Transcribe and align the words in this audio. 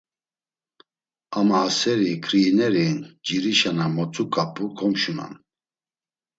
Ama 1.37 1.55
a 1.67 1.69
seri 1.77 2.11
ǩriineri 2.25 2.87
ncirişa 2.97 3.71
na 3.77 3.85
motzuǩap̌u 3.95 4.65
komşunan.” 4.77 5.33